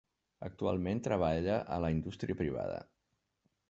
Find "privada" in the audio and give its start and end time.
2.45-2.85